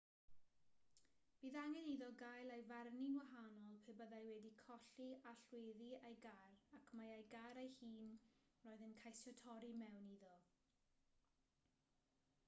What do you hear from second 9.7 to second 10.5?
i mewn iddo